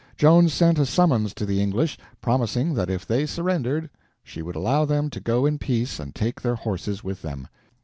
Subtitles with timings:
[0.17, 3.91] Joan sent a summons to the English, promising that if they surrendered
[4.23, 7.47] she would allow them to go in peace and take their horses with them.